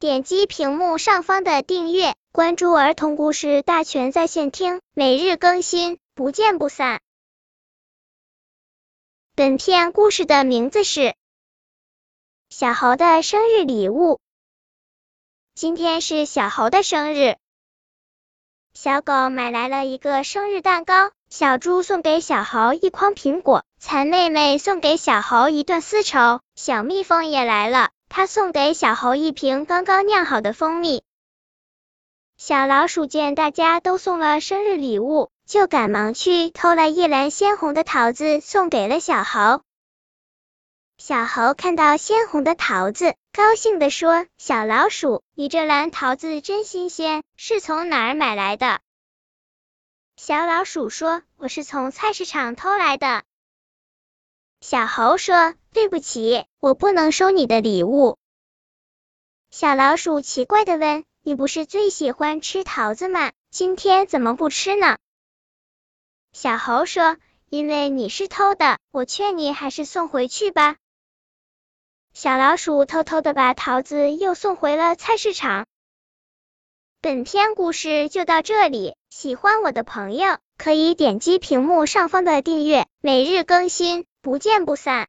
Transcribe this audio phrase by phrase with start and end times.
[0.00, 7.00] 点击屏幕上方的订阅，关注儿童故事大全在线听，每日更新，不见不散。
[9.34, 11.00] 本片故事的名字是
[12.48, 14.14] 《小猴的生日礼物》。
[15.56, 17.36] 今天是小猴的生日，
[18.74, 27.90] 小狗买来了一个生日蛋糕，小猪送给小猴一筐苹果，蚕妹妹送给小猴一段丝绸，小蜜蜂也来了。
[28.08, 31.02] 他送给小猴一瓶刚刚酿好的蜂蜜。
[32.36, 39.62] 小老鼠见大家都送了生日礼物，就赶忙去偷了一篮鲜红的桃子，送给了小猴。
[40.98, 48.80] 小猴看到鲜红的桃子，高兴地说：“小老鼠，你这篮桃子真新鲜，是从哪儿买来的？”
[50.16, 53.22] 小老鼠说：“我是从菜市场偷来的。”
[54.60, 58.18] 小猴说：“对不起，我不能收你的礼物。”
[59.50, 63.32] 小老鼠奇怪的问：“你不是最喜欢吃桃子吗？
[63.50, 64.98] 今天怎么不吃呢？”
[66.32, 67.16] 小猴说
[67.48, 70.76] ：“因为你是偷的，我劝你还是送回去吧。”
[72.12, 75.66] 小老鼠偷偷的把桃子又送回了菜市场。
[77.00, 84.04] 本篇故事就到这里，喜欢我的朋友可以点击屏幕上方的订阅，每日更新。
[84.28, 85.06] 不见不散。